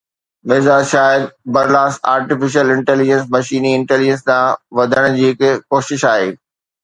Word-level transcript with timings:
Mirza 0.51 0.77
Shahid 0.91 1.25
Barlas 1.57 1.97
artificial 2.13 2.71
intelligence 2.75 3.29
مشيني 3.35 3.73
intelligence 3.79 4.25
ڏانهن 4.31 4.59
وڌڻ 4.81 5.19
جي 5.19 5.31
هڪ 5.35 5.53
ڪوشش 5.75 6.07
آهي 6.15 6.27